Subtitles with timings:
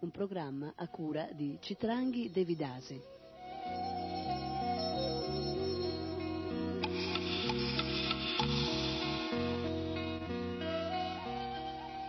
[0.00, 3.00] un programma a cura di Citranghi Devidasi.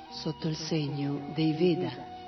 [0.10, 2.21] Sotto il segno dei Veda.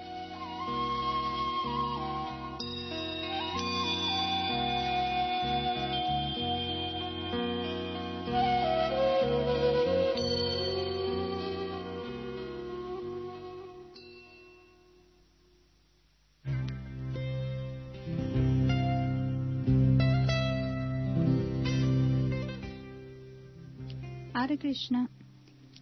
[24.74, 25.08] Krishna.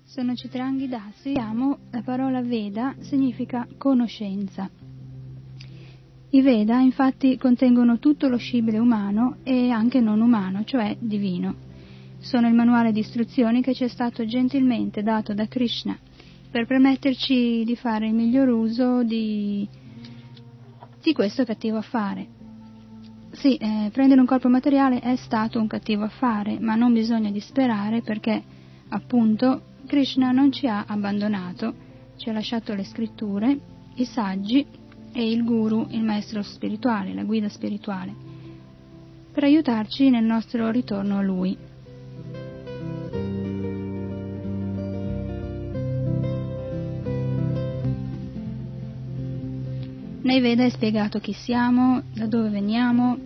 [0.03, 1.31] Sono Citranghi Dasi.
[1.31, 4.69] La parola Veda significa conoscenza.
[6.31, 11.55] I Veda infatti contengono tutto lo scibile umano e anche non umano, cioè divino.
[12.19, 15.97] Sono il manuale di istruzioni che ci è stato gentilmente dato da Krishna
[16.51, 19.65] per permetterci di fare il miglior uso di,
[21.01, 22.27] di questo cattivo affare.
[23.31, 28.01] Sì, eh, prendere un corpo materiale è stato un cattivo affare, ma non bisogna disperare
[28.01, 28.59] perché
[28.93, 31.73] Appunto, Krishna non ci ha abbandonato,
[32.17, 33.57] ci ha lasciato le scritture,
[33.95, 34.65] i saggi
[35.13, 38.13] e il guru, il maestro spirituale, la guida spirituale,
[39.31, 41.57] per aiutarci nel nostro ritorno a lui.
[50.21, 53.17] Nei Veda è spiegato chi siamo, da dove veniamo,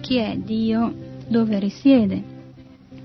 [0.00, 0.92] chi è Dio,
[1.28, 2.33] dove risiede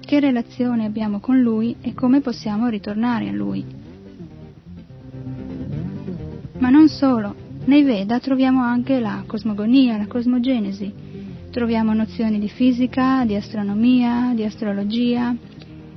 [0.09, 3.63] che relazione abbiamo con Lui e come possiamo ritornare a Lui.
[6.57, 7.35] Ma non solo,
[7.65, 10.91] nei Veda troviamo anche la cosmogonia, la cosmogenesi,
[11.51, 15.35] troviamo nozioni di fisica, di astronomia, di astrologia.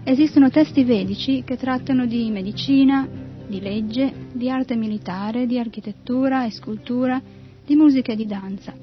[0.05, 3.09] Esistono testi vedici che trattano di medicina,
[3.47, 7.19] di legge, di arte militare, di architettura e scultura,
[7.65, 8.75] di musica e di danza.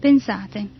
[0.00, 0.77] Pensate,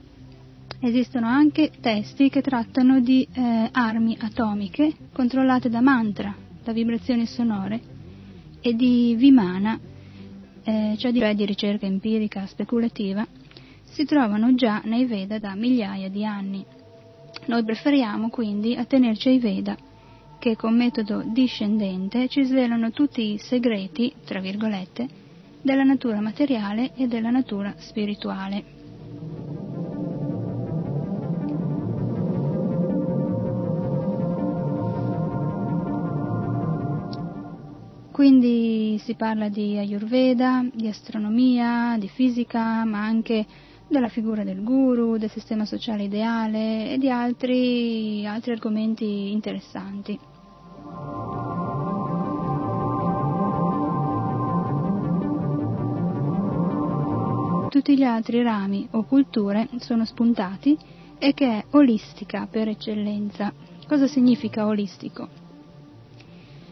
[0.81, 7.81] Esistono anche testi che trattano di eh, armi atomiche controllate da mantra, da vibrazioni sonore,
[8.61, 9.77] e di Vimana,
[10.63, 13.27] eh, cioè di, di ricerca empirica speculativa,
[13.83, 16.65] si trovano già nei Veda da migliaia di anni.
[17.47, 19.77] Noi preferiamo quindi attenerci ai Veda,
[20.39, 25.09] che con metodo discendente ci svelano tutti i segreti, tra virgolette,
[25.61, 28.78] della natura materiale e della natura spirituale.
[38.19, 43.47] Quindi si parla di Ayurveda, di astronomia, di fisica, ma anche
[43.87, 50.19] della figura del guru, del sistema sociale ideale e di altri, altri argomenti interessanti.
[57.69, 60.77] Tutti gli altri rami o culture sono spuntati
[61.21, 63.53] e che è olistica per eccellenza.
[63.87, 65.48] Cosa significa olistico?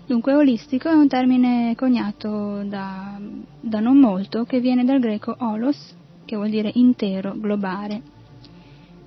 [0.07, 3.19] Dunque olistico è un termine coniato da,
[3.61, 8.03] da non molto che viene dal greco olos, che vuol dire intero, globare.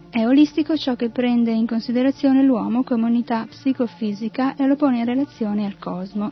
[0.10, 5.06] È olistico ciò che prende in considerazione l'uomo come unità psicofisica e lo pone in
[5.06, 6.32] relazione al cosmo.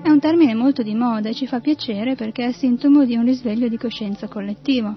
[0.00, 3.24] È un termine molto di moda e ci fa piacere perché è sintomo di un
[3.24, 4.94] risveglio di coscienza collettivo.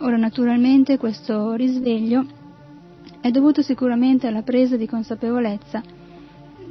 [0.00, 2.42] Ora naturalmente questo risveglio
[3.24, 5.82] è dovuto sicuramente alla presa di consapevolezza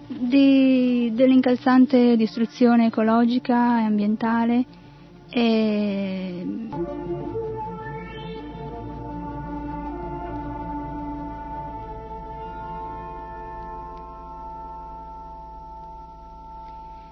[0.06, 4.66] di, dell'incalzante distruzione ecologica e ambientale
[5.32, 6.46] e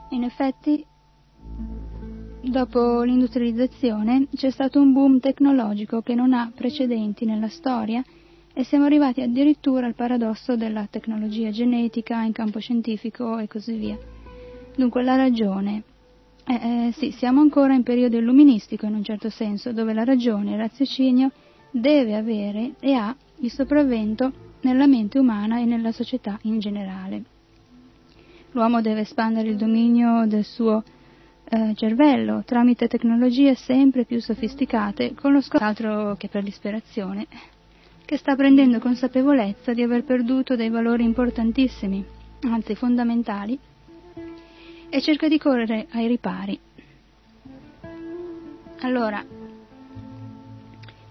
[0.10, 0.86] In effetti,
[2.42, 8.04] dopo l'industrializzazione c'è stato un boom tecnologico che non ha precedenti nella storia
[8.62, 13.98] e siamo arrivati addirittura al paradosso della tecnologia genetica in campo scientifico e così via.
[14.76, 15.82] Dunque la ragione.
[16.46, 20.52] Eh, eh, sì, siamo ancora in periodo illuministico in un certo senso, dove la ragione,
[20.52, 21.32] il raziocinio,
[21.72, 24.32] deve avere e ha il sopravvento
[24.62, 27.24] nella mente umana e nella società in generale.
[28.52, 30.84] L'uomo deve espandere il dominio del suo
[31.46, 37.26] eh, cervello tramite tecnologie sempre più sofisticate, con lo scopo altro che per l'ispirazione,
[38.12, 42.04] che sta prendendo consapevolezza di aver perduto dei valori importantissimi,
[42.42, 43.58] anzi fondamentali,
[44.90, 46.60] e cerca di correre ai ripari.
[48.82, 49.24] Allora,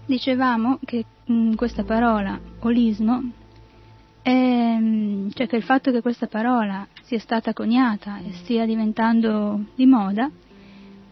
[0.05, 3.31] dicevamo che mh, mm, questa parola, olismo,
[4.21, 9.59] è, mm, cioè che il fatto che questa parola sia stata coniata e stia diventando
[9.73, 10.29] di moda,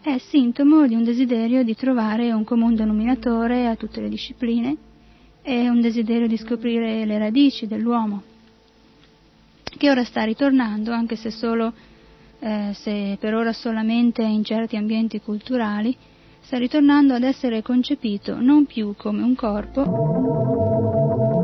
[0.00, 4.76] è sintomo di un desiderio di trovare un comune denominatore a tutte le discipline
[5.42, 8.22] e un desiderio di scoprire le radici dell'uomo,
[9.64, 11.72] che ora sta ritornando, anche se, solo,
[12.38, 15.96] eh, se per ora solamente in certi ambienti culturali,
[16.40, 21.39] sta ritornando ad essere concepito non più come un corpo,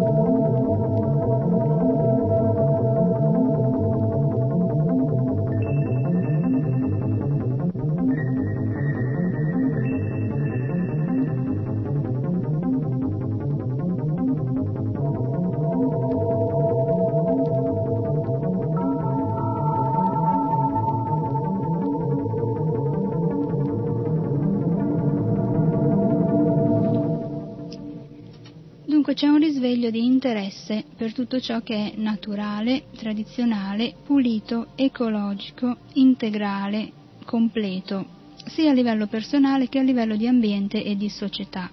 [29.87, 36.93] risveglio di interesse per tutto ciò che è naturale, tradizionale, pulito, ecologico, integrale,
[37.25, 38.07] completo,
[38.47, 41.71] sia a livello personale che a livello di ambiente e di società.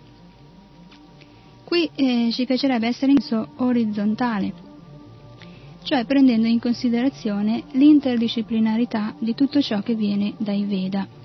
[1.63, 4.54] Qui eh, ci piacerebbe essere in senso orizzontale,
[5.83, 11.21] cioè prendendo in considerazione l'interdisciplinarità di tutto ciò che viene dai Veda.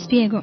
[0.00, 0.42] Spiego.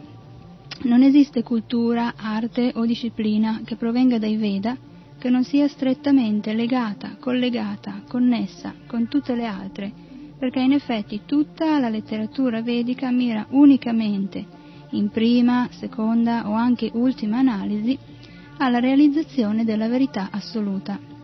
[0.84, 4.78] Non esiste cultura, arte o disciplina che provenga dai Veda
[5.18, 9.92] che non sia strettamente legata, collegata, connessa con tutte le altre,
[10.38, 14.46] perché in effetti tutta la letteratura vedica mira unicamente,
[14.92, 17.98] in prima, seconda o anche ultima analisi,
[18.58, 21.17] alla realizzazione della verità assoluta.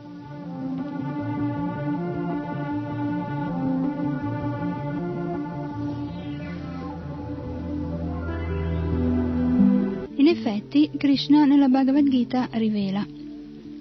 [10.74, 13.06] Effetti, Krishna nella Bhagavad Gita rivela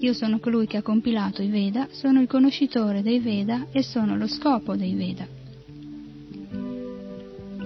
[0.01, 4.17] Io sono colui che ha compilato i Veda, sono il conoscitore dei Veda e sono
[4.17, 5.27] lo scopo dei Veda.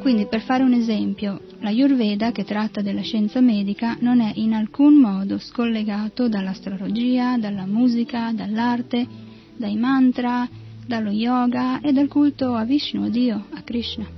[0.00, 4.52] Quindi, per fare un esempio, la Yurveda, che tratta della scienza medica, non è in
[4.52, 9.04] alcun modo scollegato dall'astrologia, dalla musica, dall'arte,
[9.56, 10.48] dai mantra,
[10.86, 14.15] dallo yoga e dal culto a Vishnu, a Dio, a Krishna.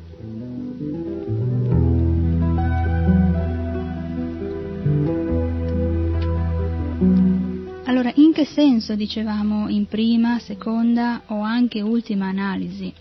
[8.29, 12.93] In che senso dicevamo in prima, seconda o anche ultima analisi?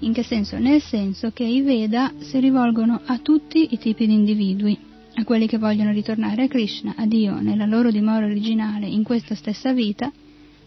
[0.00, 0.56] In che senso?
[0.56, 4.78] Nel senso che i Veda si rivolgono a tutti i tipi di individui,
[5.14, 9.34] a quelli che vogliono ritornare a Krishna, a Dio, nella loro dimora originale in questa
[9.34, 10.12] stessa vita,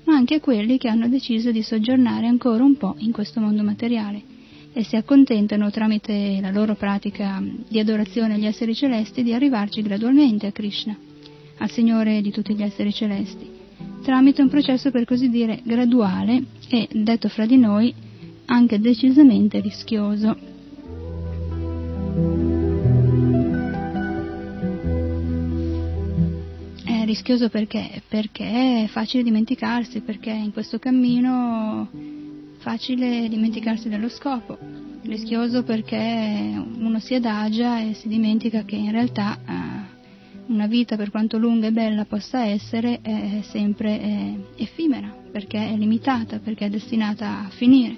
[0.03, 3.63] ma anche a quelli che hanno deciso di soggiornare ancora un po' in questo mondo
[3.63, 4.21] materiale
[4.73, 10.47] e si accontentano tramite la loro pratica di adorazione agli esseri celesti di arrivarci gradualmente
[10.47, 10.97] a Krishna
[11.59, 13.54] al Signore di tutti gli esseri celesti,
[14.05, 17.91] tramite un processo per così dire graduale e, detto fra di noi,
[18.45, 20.37] anche decisamente rischioso.
[26.85, 28.03] È rischioso perché?
[28.07, 34.55] Perché è facile dimenticarsi, perché in questo cammino è facile dimenticarsi dello scopo.
[35.01, 39.64] Rischioso perché uno si adagia e si dimentica che in realtà eh,
[40.55, 45.75] una vita, per quanto lunga e bella possa essere, è sempre è effimera, perché è
[45.75, 47.97] limitata, perché è destinata a finire.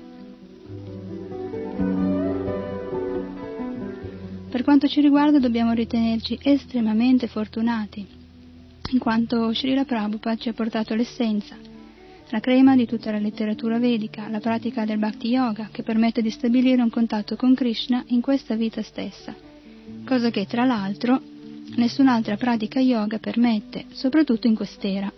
[4.49, 8.05] Per quanto ci riguarda dobbiamo ritenerci estremamente fortunati,
[8.91, 11.55] in quanto Srila Prabhupada ci ha portato l'essenza,
[12.29, 16.31] la crema di tutta la letteratura vedica, la pratica del Bhakti Yoga che permette di
[16.31, 19.35] stabilire un contatto con Krishna in questa vita stessa,
[20.05, 21.26] cosa che tra l'altro
[21.75, 25.11] nessun'altra pratica yoga permette, soprattutto in quest'era.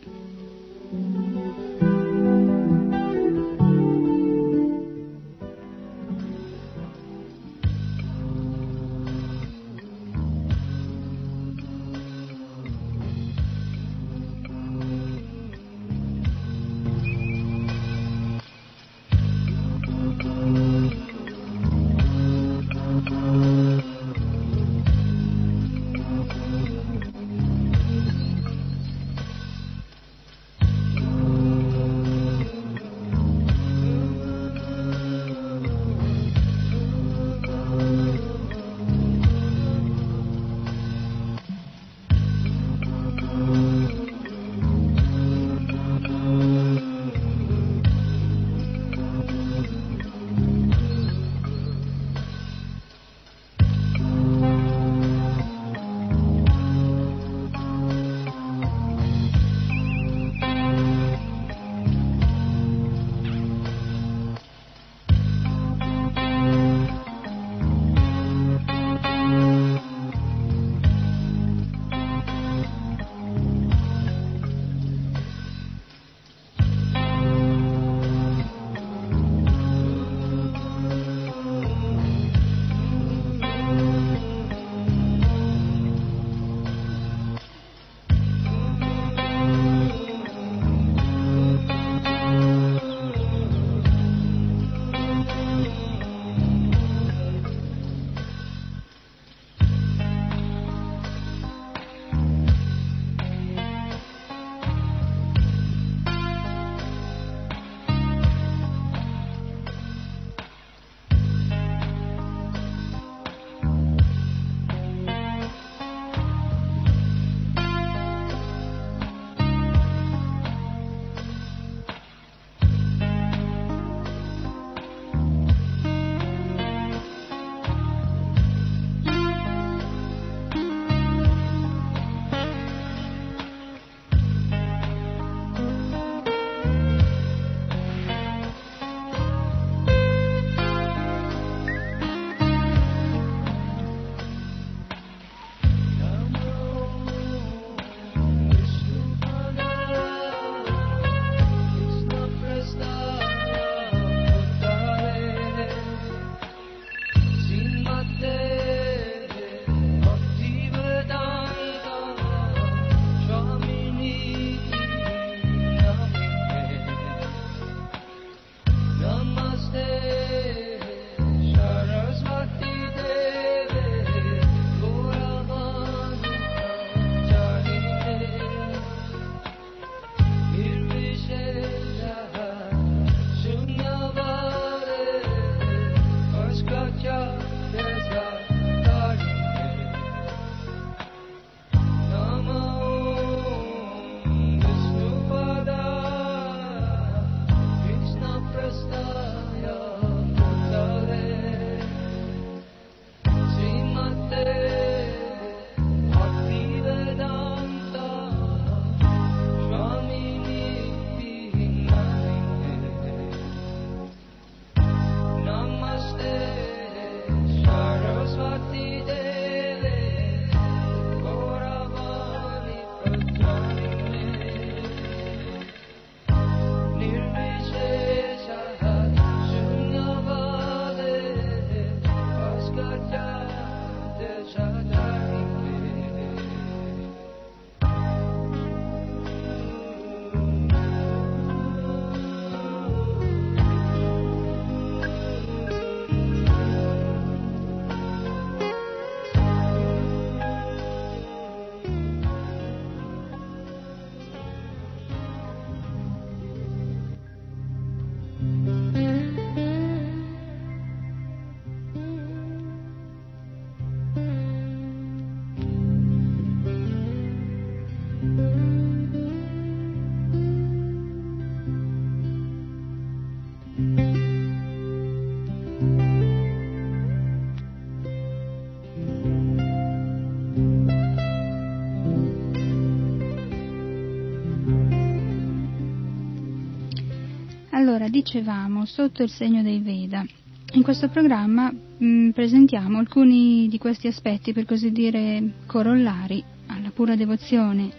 [288.10, 290.26] Dicevamo, sotto il segno dei Veda.
[290.74, 296.92] In questo programma mh, mm, presentiamo alcuni di questi aspetti, per così dire, corollari alla
[296.92, 297.90] pura devozione,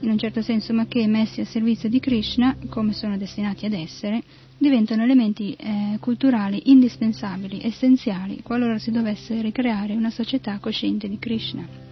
[0.00, 3.72] in un certo senso, ma che messi a servizio di Krishna, come sono destinati ad
[3.72, 4.22] essere,
[4.58, 11.83] diventano elementi eh, culturali indispensabili, essenziali, qualora si dovesse ricreare una società cosciente di Krishna.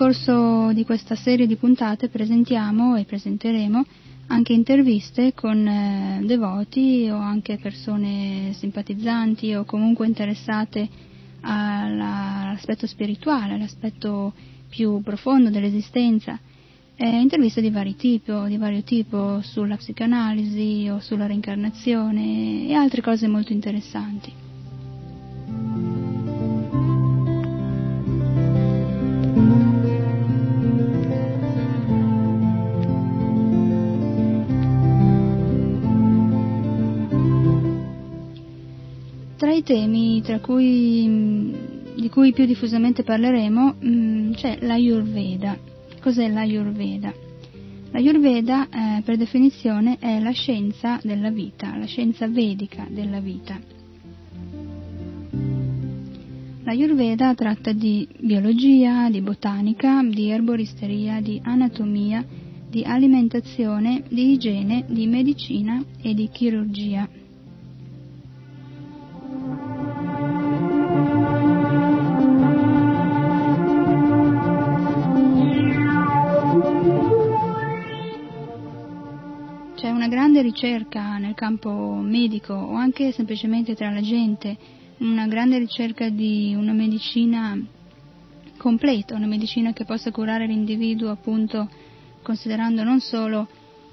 [0.00, 3.84] Corso di questa serie di puntate presentiamo e presenteremo
[4.28, 10.88] anche interviste con eh, devoti o anche persone simpatizzanti o comunque interessate
[11.42, 14.32] all'aspetto spirituale, all'aspetto
[14.70, 16.38] più profondo dell'esistenza.
[16.96, 23.28] Eh, interviste di, tipo, di vario tipo sulla psicanalisi o sulla reincarnazione e altre cose
[23.28, 24.48] molto interessanti.
[39.60, 41.54] I temi cui,
[41.94, 45.56] di cui più diffusamente parleremo mm, c'è l'Ayurveda.
[46.00, 47.12] Cos'è l'Ayurveda?
[47.90, 53.58] L'Ayurveda, eh, per definizione, è la scienza della vita, la scienza vedica della vita.
[56.62, 62.24] L'Ayurveda tratta di biologia, di botanica, di erboristeria, di anatomia,
[62.68, 67.08] di alimentazione, di igiene, di medicina e di chirurgia.
[80.50, 81.70] Ricerca nel campo
[82.02, 84.56] medico o anche semplicemente tra la gente,
[84.98, 87.56] una grande ricerca di una medicina
[88.56, 91.68] completa, una medicina che possa curare l'individuo appunto
[92.22, 93.48] considerando non solo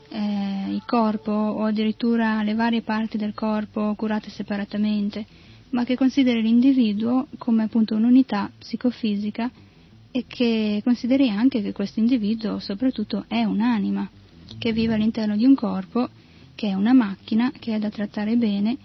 [0.09, 5.25] eh, il corpo o addirittura le varie parti del corpo curate separatamente,
[5.69, 9.49] ma che consideri l'individuo come appunto un'unità psicofisica
[10.11, 14.09] e che consideri anche che questo individuo soprattutto è un'anima
[14.57, 16.09] che vive all'interno di un corpo
[16.57, 18.75] che è una macchina che è da trattare bene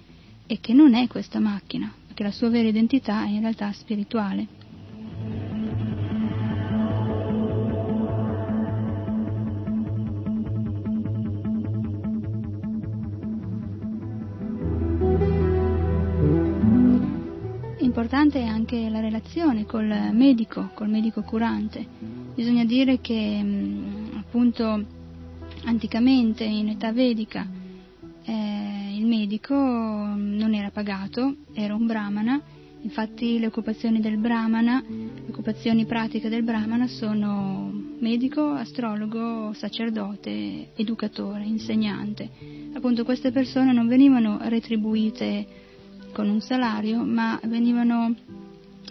[0.47, 4.47] e che non è questa macchina, perché la sua vera identità è in realtà spirituale.
[17.79, 21.87] Importante è anche la relazione col medico, col medico curante.
[22.35, 23.43] Bisogna dire che
[24.15, 24.85] appunto
[25.65, 27.61] anticamente in età vedica
[28.25, 32.41] eh, il medico mm, non era pagato, era un brahmana,
[32.83, 41.45] infatti le occupazioni del brahmana, le occupazioni pratiche del brahmana sono medico, astrologo, sacerdote, educatore,
[41.45, 42.29] insegnante.
[42.73, 45.47] Appunto queste persone non venivano retribuite
[46.13, 48.15] con un salario, ma venivano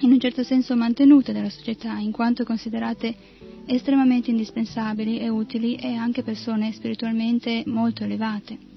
[0.01, 3.15] in un certo senso mantenute dalla società, in quanto considerate
[3.65, 8.70] estremamente indispensabili e utili e anche persone spiritualmente molto elevate.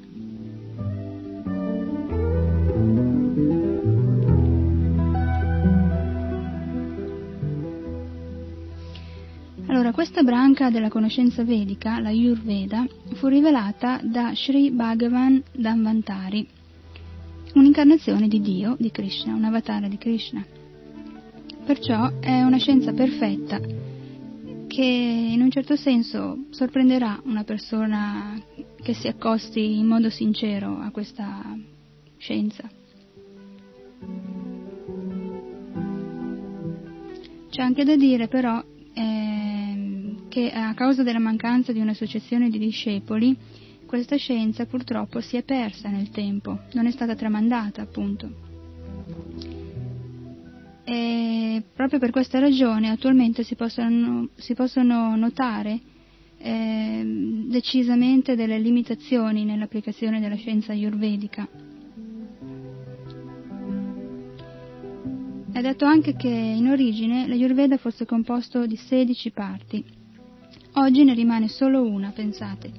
[9.85, 16.49] Allora, questa branca della conoscenza vedica, la Yurveda, fu rivelata da Sri Bhagavan Dhanvantari,
[17.53, 20.43] un'incarnazione di Dio, di Krishna, un avatar di Krishna.
[21.67, 23.61] Perciò è una scienza perfetta
[24.69, 28.41] che in un certo senso sorprenderà una persona
[28.81, 31.43] che si accosti in modo sincero a questa
[32.17, 32.67] scienza.
[37.51, 39.34] C'è anche da dire però eh,
[40.35, 43.37] che a causa della mancanza di un'associazione di discepoli,
[43.87, 48.29] questa scienza purtroppo si è persa nel tempo, non è stata tramandata appunto.
[50.83, 55.79] E proprio per questa ragione attualmente si possono, si possono notare
[56.39, 61.49] eh, decisamente delle limitazioni nell'applicazione della scienza ayurvedica.
[65.53, 70.03] È detto anche che in origine l'Ayurveda fosse composto di 16 parti,
[70.77, 72.73] Oggi ne rimane solo una, pensate.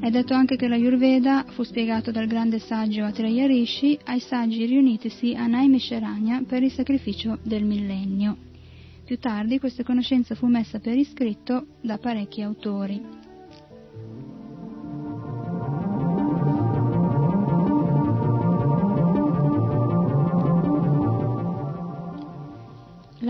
[0.00, 4.64] È detto anche che la Yurveda fu spiegato dal grande saggio Atreya Rishi ai saggi
[4.64, 8.36] riunitisi a Naimisharanya per il sacrificio del millennio.
[9.04, 13.21] Più tardi questa conoscenza fu messa per iscritto da parecchi autori.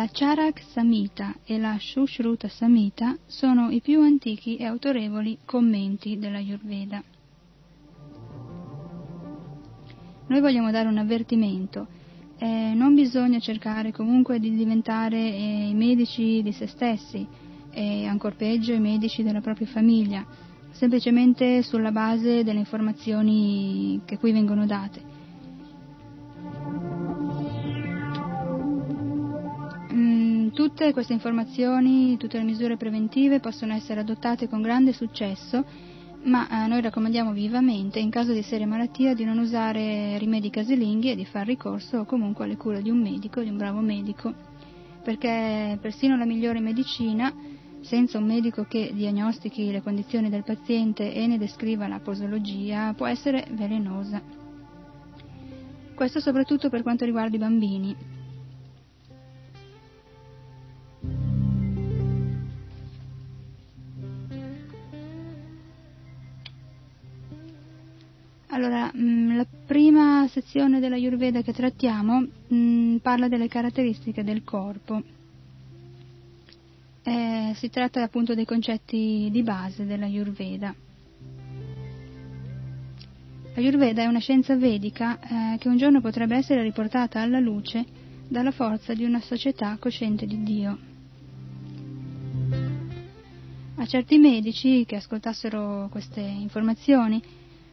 [0.03, 6.39] La Charak Samhita e la Shushruta Samhita sono i più antichi e autorevoli commenti della
[6.39, 7.01] Ayurveda.
[10.27, 11.87] Noi vogliamo dare un avvertimento.
[12.37, 17.25] Eh, non bisogna cercare comunque di diventare eh, i medici di se stessi
[17.71, 20.27] e ancora peggio i medici della propria famiglia,
[20.73, 25.12] semplicemente sulla base delle informazioni che qui vengono date.
[30.75, 35.63] Tutte queste informazioni, tutte le misure preventive possono essere adottate con grande successo,
[36.25, 41.11] ma eh, noi raccomandiamo vivamente, in caso di seria malattia, di non usare rimedi casalinghi
[41.11, 44.33] e di far ricorso comunque alle cure di un medico, di un bravo medico,
[45.05, 47.31] perché persino la migliore medicina,
[47.83, 53.07] senza un medico che diagnostichi le condizioni del paziente e ne descriva la posologia, può
[53.07, 54.23] essere velenosa.
[55.95, 58.22] Questo soprattutto per quanto riguarda i bambini.
[68.97, 75.03] Mm, la prima sezione della Ayurveda che trattiamo mm, parla delle caratteristiche del corpo.
[77.05, 80.75] Eh, si tratta appunto dei concetti di base della Ayurveda.
[83.55, 87.85] La Ayurveda è una scienza vedica eh, che un giorno potrebbe essere riportata alla luce
[88.29, 90.79] dalla forza di una società cosciente di Dio.
[93.77, 97.21] A certi medici che ascoltassero queste informazioni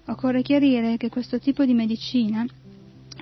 [0.10, 2.44] Occorre chiarire che questo tipo di medicina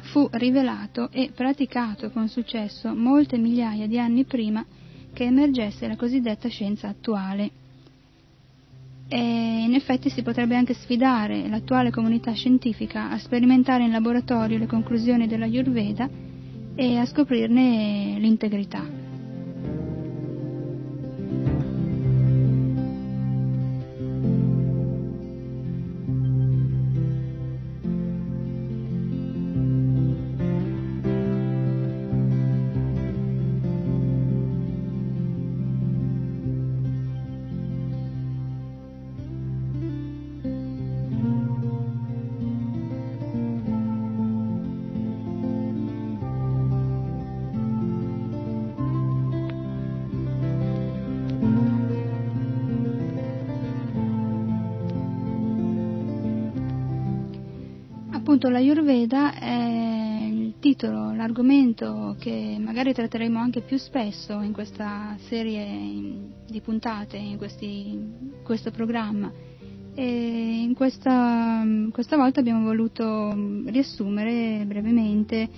[0.03, 4.65] fu rivelato e praticato con successo molte migliaia di anni prima
[5.11, 7.49] che emergesse la cosiddetta scienza attuale.
[9.09, 9.17] E
[9.65, 15.27] in effetti si potrebbe anche sfidare l'attuale comunità scientifica a sperimentare in laboratorio le conclusioni
[15.27, 16.09] della Ayurveda
[16.75, 19.06] e a scoprirne l'integrità.
[58.37, 65.15] Appunto la Ayurveda è il titolo, l'argomento che magari tratteremo anche più spesso in questa
[65.27, 67.99] serie di puntate, in questi,
[68.43, 69.31] questo programma.
[69.95, 73.33] E in questa, questa, volta abbiamo voluto
[73.65, 75.49] riassumere brevemente,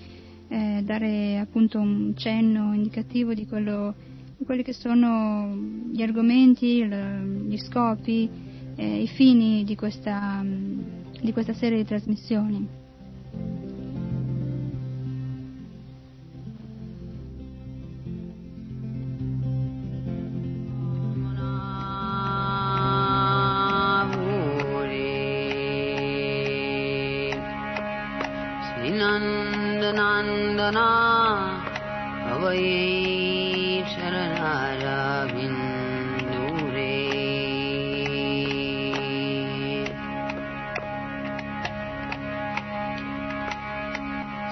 [0.47, 3.93] eh, dare appunto un cenno indicativo di, quello,
[4.37, 5.53] di quelli che sono
[5.91, 8.29] gli argomenti, gli scopi,
[8.77, 10.41] eh, i fini di questa
[11.21, 12.79] di questa serie di trasmissioni.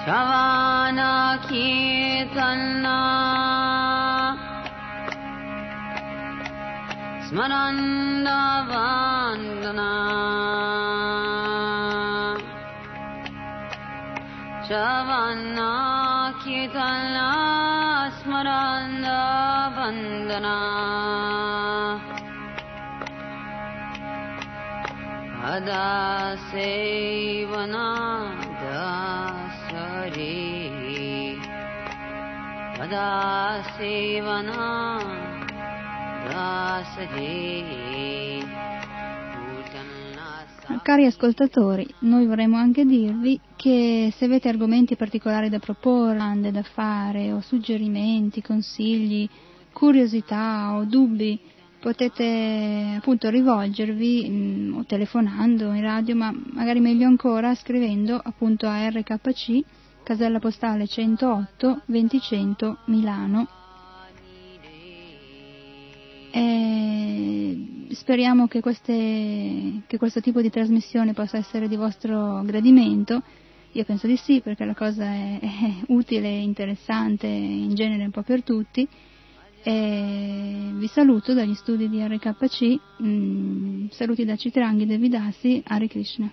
[0.08, 2.98] chavanna Ravana Kirtana.
[7.28, 8.40] Smaranda
[8.70, 9.92] Vandana.
[14.68, 15.72] Javana
[16.40, 17.28] Kirtana.
[18.18, 19.20] Smaranda
[19.76, 20.56] Vandana.
[25.52, 26.98] Adasevana
[32.83, 33.09] अदा
[33.77, 34.71] सेवना
[40.83, 46.63] Cari ascoltatori, noi vorremmo anche dirvi che se avete argomenti particolari da proporre, domande da
[46.63, 49.27] fare o suggerimenti, consigli,
[49.71, 51.39] curiosità o dubbi,
[51.79, 58.87] potete appunto rivolgervi mh, o telefonando in radio, ma magari meglio ancora scrivendo appunto a
[58.89, 59.63] RKC,
[60.08, 63.46] casella postale 108 2000 Milano.
[66.30, 73.22] E speriamo che, queste, che questo tipo di trasmissione possa essere di vostro gradimento.
[73.72, 78.22] Io penso di sì, perché la cosa è, è utile interessante in genere un po'
[78.22, 78.88] per tutti.
[79.62, 86.32] E vi saluto dagli studi di RKC, mm, saluti da Citranghi Devidasi, Hare Krishna.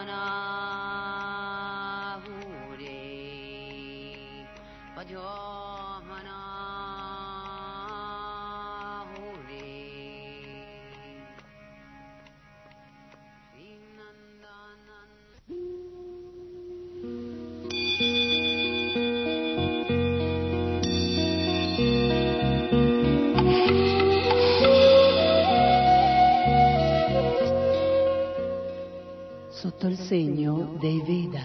[29.81, 31.41] Sotto il segno dei Veda.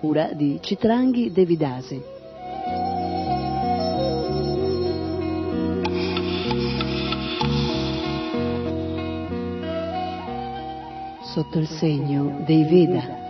[0.00, 2.02] Cura di Citranghi Devidasi.
[11.22, 13.23] Sotto il segno dei Veda.